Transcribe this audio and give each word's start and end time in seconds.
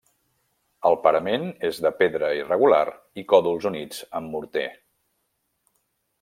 El 0.89 0.95
parament 1.03 1.45
és 1.69 1.81
de 1.87 1.91
pedra 1.99 2.31
irregular 2.39 2.81
i 3.23 3.25
còdols 3.35 3.69
units 3.73 4.01
amb 4.21 4.35
morter. 4.39 4.67